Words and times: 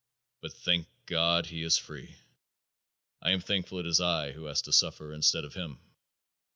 But 0.41 0.53
thank 0.53 0.87
God, 1.05 1.45
he 1.45 1.61
is 1.61 1.77
free. 1.77 2.15
I 3.21 3.29
am 3.33 3.39
thankful 3.39 3.77
it 3.77 3.85
is 3.85 4.01
I 4.01 4.31
who 4.31 4.45
has 4.45 4.63
to 4.63 4.73
suffer 4.73 5.13
instead 5.13 5.43
of 5.45 5.53
him. 5.53 5.77